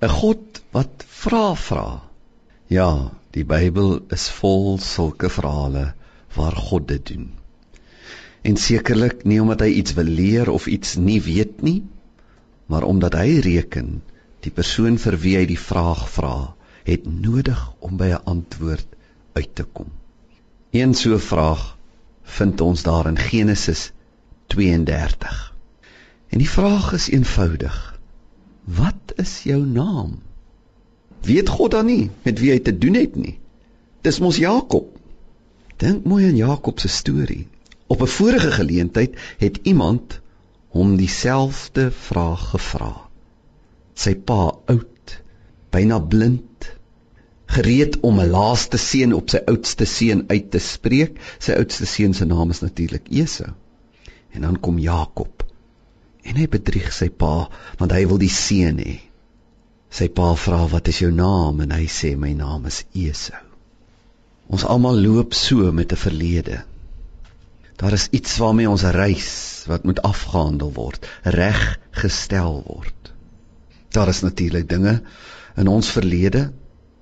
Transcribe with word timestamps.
'n 0.00 0.08
God 0.08 0.62
wat 0.72 1.04
vra 1.22 1.54
vra. 1.54 1.88
Ja, 2.72 3.12
die 3.36 3.44
Bybel 3.44 3.98
is 4.16 4.30
vol 4.32 4.78
sulke 4.78 5.28
verhale 5.28 5.92
waar 6.36 6.56
God 6.56 6.86
dit 6.88 7.06
doen. 7.06 7.26
En 8.42 8.56
sekerlik 8.56 9.26
nie 9.28 9.40
omdat 9.42 9.60
hy 9.66 9.74
iets 9.82 9.92
wil 9.98 10.08
leer 10.08 10.50
of 10.50 10.66
iets 10.66 10.94
nie 10.96 11.20
weet 11.22 11.60
nie, 11.66 11.82
maar 12.66 12.86
omdat 12.88 13.18
hy 13.20 13.40
reken 13.44 14.00
die 14.40 14.52
persoon 14.54 14.96
vir 15.02 15.18
wie 15.20 15.34
hy 15.36 15.44
die 15.50 15.60
vraag 15.60 16.06
vra, 16.14 16.54
het 16.88 17.04
nodig 17.04 17.60
om 17.84 18.00
by 18.00 18.08
'n 18.14 18.24
antwoord 18.24 18.96
uit 19.36 19.54
te 19.54 19.64
kom. 19.64 19.92
Een 20.72 20.94
so 20.94 21.18
vraag 21.18 21.76
vind 22.22 22.60
ons 22.60 22.82
daar 22.82 23.06
in 23.06 23.18
Genesis 23.18 23.90
32. 24.46 25.54
En 26.30 26.38
die 26.38 26.50
vraag 26.50 26.92
is 26.92 27.10
eenvoudig. 27.10 27.76
Wat 28.64 28.99
is 29.20 29.42
jou 29.44 29.60
naam? 29.66 30.18
Weet 31.26 31.48
God 31.48 31.76
dan 31.76 31.88
nie 31.90 32.10
met 32.24 32.40
wie 32.40 32.52
hy 32.54 32.60
te 32.64 32.72
doen 32.72 32.96
het 32.98 33.16
nie? 33.16 33.36
Dis 34.04 34.20
mos 34.24 34.40
Jakob. 34.40 34.88
Dink 35.80 36.06
mooi 36.08 36.24
aan 36.28 36.38
Jakob 36.38 36.80
se 36.80 36.88
storie. 36.88 37.46
Op 37.86 38.02
'n 38.02 38.14
vorige 38.16 38.50
geleentheid 38.50 39.16
het 39.38 39.60
iemand 39.62 40.20
hom 40.68 40.96
dieselfde 40.96 41.90
vraag 41.90 42.50
gevra. 42.50 42.94
Sy 43.94 44.14
pa 44.14 44.54
oud, 44.66 45.20
byna 45.70 45.98
blind, 46.00 46.70
gereed 47.46 48.00
om 48.00 48.20
'n 48.20 48.30
laaste 48.30 48.78
seën 48.78 49.12
op 49.12 49.30
sy 49.30 49.42
oudste 49.46 49.84
seun 49.84 50.24
uit 50.28 50.50
te 50.50 50.58
spreek. 50.58 51.20
Sy 51.38 51.52
oudste 51.52 51.86
seun 51.86 52.14
se 52.14 52.24
naam 52.24 52.50
is 52.50 52.60
natuurlik 52.60 53.08
Esau. 53.10 53.52
En 54.30 54.40
dan 54.40 54.60
kom 54.60 54.78
Jakob 54.78 55.40
En 56.22 56.36
hy 56.36 56.46
bedrieg 56.50 56.90
sy 56.92 57.08
pa 57.08 57.48
want 57.80 57.94
hy 57.94 58.04
wil 58.08 58.20
die 58.20 58.32
seun 58.32 58.80
hê. 58.82 58.98
Sy 59.90 60.06
pa 60.14 60.32
vra 60.38 60.64
wat 60.70 60.88
is 60.88 61.00
jou 61.02 61.10
naam 61.10 61.60
en 61.64 61.72
hy 61.74 61.86
sê 61.90 62.14
my 62.16 62.30
naam 62.38 62.66
is 62.70 62.84
Esau. 62.94 63.42
Ons 64.50 64.66
almal 64.66 64.98
loop 65.02 65.34
so 65.34 65.72
met 65.72 65.92
'n 65.92 66.02
verlede. 66.04 66.62
Daar 67.80 67.92
is 67.96 68.08
iets 68.10 68.36
waarmee 68.38 68.70
ons 68.70 68.82
reis 68.82 69.64
wat 69.66 69.84
moet 69.84 70.02
afgehandel 70.02 70.72
word, 70.72 71.06
reg 71.22 71.78
gestel 71.90 72.62
word. 72.66 73.12
Daar 73.90 74.08
is 74.08 74.22
natuurlik 74.22 74.68
dinge 74.68 75.02
in 75.56 75.68
ons 75.68 75.90
verlede 75.90 76.52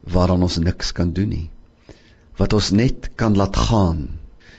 waaraan 0.02 0.42
ons 0.42 0.58
niks 0.58 0.92
kan 0.92 1.12
doen 1.12 1.28
nie. 1.28 1.50
Wat 2.36 2.52
ons 2.52 2.70
net 2.70 3.10
kan 3.16 3.36
laat 3.36 3.56
gaan. 3.56 4.18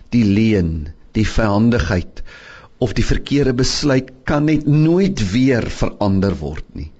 Die 0.09 0.25
leuen, 0.25 0.94
die 1.11 1.25
vyandigheid, 1.27 2.23
of 2.77 2.94
die 2.94 3.05
verkeerde 3.05 3.53
besluit 3.53 4.11
kan 4.23 4.45
net 4.45 4.67
nooit 4.67 5.31
weer 5.31 5.69
verander 5.69 6.35
word 6.39 6.66
nie. 6.73 6.91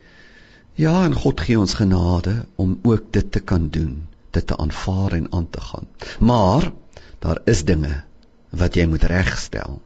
Ja, 0.80 1.03
en 1.03 1.13
God 1.13 1.41
gee 1.44 1.59
ons 1.59 1.73
genade 1.75 2.45
om 2.55 2.77
ook 2.88 3.09
dit 3.11 3.31
te 3.31 3.39
kan 3.39 3.67
doen, 3.69 4.08
dit 4.31 4.45
te 4.47 4.58
aanvaar 4.58 5.11
en 5.17 5.25
aan 5.35 5.49
te 5.49 5.61
gaan. 5.61 5.88
Maar 6.19 6.72
daar 7.19 7.41
is 7.44 7.66
dinge 7.67 8.03
wat 8.49 8.80
jy 8.80 8.85
moet 8.88 9.03
regstel. 9.03 9.81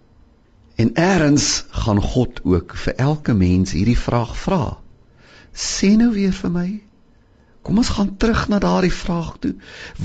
En 0.75 0.91
eers 0.93 1.65
gaan 1.69 2.01
God 2.01 2.43
ook 2.43 2.77
vir 2.77 2.95
elke 3.07 3.33
mens 3.33 3.73
hierdie 3.73 3.97
vraag 3.97 4.37
vra. 4.37 4.77
Sê 5.53 5.95
nou 5.97 6.11
weer 6.13 6.37
vir 6.43 6.53
my. 6.59 6.67
Kom 7.65 7.81
ons 7.81 7.93
gaan 7.97 8.13
terug 8.17 8.45
na 8.53 8.61
daardie 8.61 8.93
vraag 8.93 9.33
toe. 9.41 9.55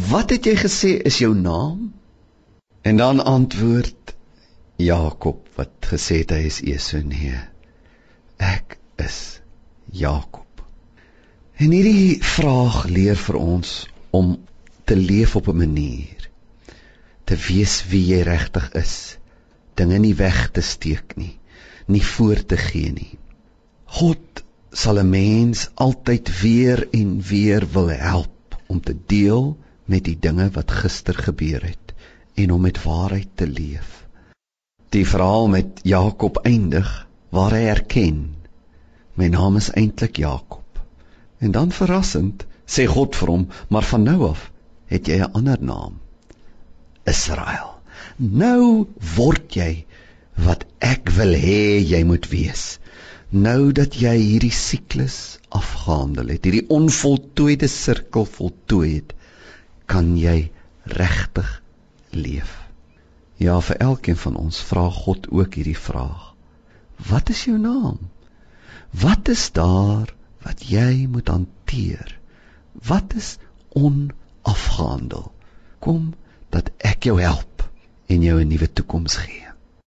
Wat 0.08 0.32
het 0.32 0.48
jy 0.48 0.56
gesê 0.56 0.96
is 1.12 1.20
jou 1.20 1.34
naam? 1.36 1.92
En 2.80 2.96
dan 2.96 3.20
antwoord 3.20 4.16
Jakob 4.80 5.44
wat 5.60 5.92
gesê 5.92 6.24
het 6.24 6.32
hy 6.32 6.44
is 6.48 6.64
Esau 6.64 7.04
nee. 7.04 7.36
Ek 8.40 8.80
is 8.96 9.40
Jakob. 9.92 10.47
En 11.58 11.72
hierdie 11.74 12.18
vraag 12.22 12.84
leer 12.86 13.18
vir 13.18 13.36
ons 13.40 13.70
om 14.14 14.36
te 14.86 14.96
leef 14.96 15.34
op 15.40 15.48
'n 15.50 15.58
manier 15.58 16.28
te 17.24 17.36
wees 17.48 17.74
wie 17.90 18.04
jy 18.14 18.20
regtig 18.28 18.70
is. 18.82 19.18
Dinge 19.74 19.98
nie 19.98 20.14
weg 20.14 20.50
te 20.50 20.60
steek 20.60 21.16
nie, 21.16 21.38
nie 21.86 22.04
voor 22.04 22.44
te 22.46 22.56
gee 22.56 22.92
nie. 22.92 23.18
God 23.84 24.44
sal 24.72 25.02
'n 25.02 25.10
mens 25.10 25.68
altyd 25.74 26.40
weer 26.40 26.88
en 26.92 27.20
weer 27.20 27.66
wil 27.72 27.88
help 27.88 28.58
om 28.66 28.80
te 28.80 28.96
deel 29.06 29.56
met 29.84 30.04
die 30.04 30.18
dinge 30.20 30.50
wat 30.50 30.70
gister 30.70 31.14
gebeur 31.14 31.62
het 31.62 31.94
en 32.34 32.50
om 32.50 32.60
met 32.60 32.82
waarheid 32.82 33.28
te 33.34 33.46
leef 33.46 33.98
die 34.88 35.06
verhaal 35.06 35.48
met 35.48 35.80
Jakob 35.82 36.38
eindig 36.48 36.88
waar 37.28 37.52
hy 37.52 37.66
erken 37.74 38.20
my 39.18 39.26
naam 39.28 39.56
is 39.58 39.68
eintlik 39.74 40.16
Jakob. 40.22 40.67
En 41.38 41.54
dan 41.54 41.70
verrassend 41.74 42.44
sê 42.66 42.86
God 42.90 43.16
vir 43.16 43.32
hom, 43.32 43.48
maar 43.68 43.86
van 43.86 44.02
nou 44.02 44.30
af 44.30 44.50
het 44.92 45.08
jy 45.08 45.18
'n 45.22 45.32
ander 45.38 45.60
naam. 45.60 45.98
Israel. 47.04 47.78
Nou 48.18 48.86
word 49.16 49.54
jy 49.54 49.84
wat 50.34 50.64
ek 50.78 51.10
wil 51.18 51.34
hê 51.34 51.78
jy 51.80 52.02
moet 52.04 52.28
wees. 52.30 52.78
Nou 53.30 53.72
dat 53.72 53.94
jy 54.00 54.14
hierdie 54.16 54.54
siklus 54.54 55.38
afgehandel 55.48 56.32
het, 56.32 56.44
hierdie 56.44 56.68
onvoltooide 56.72 57.68
sirkel 57.68 58.24
voltooi 58.24 58.94
het, 58.94 59.12
kan 59.86 60.16
jy 60.16 60.50
regtig 60.84 61.62
leef. 62.10 62.54
Ja, 63.38 63.60
vir 63.60 63.76
elkeen 63.76 64.16
van 64.16 64.36
ons 64.36 64.60
vra 64.70 64.88
God 64.90 65.28
ook 65.30 65.54
hierdie 65.54 65.78
vraag. 65.78 66.34
Wat 67.08 67.28
is 67.30 67.44
jou 67.44 67.58
naam? 67.58 67.98
Wat 68.90 69.28
is 69.28 69.50
daar 69.52 70.14
wat 70.48 70.64
jy 70.64 71.06
moet 71.12 71.28
hanteer? 71.28 72.14
Wat 72.72 73.12
is 73.14 73.36
onafgehandel? 73.76 75.28
Kom 75.84 76.14
dat 76.54 76.70
ek 76.80 77.04
jou 77.10 77.18
help 77.20 77.68
en 78.08 78.24
jou 78.24 78.40
'n 78.40 78.48
nuwe 78.48 78.72
toekoms 78.72 79.16
gee. 79.20 79.47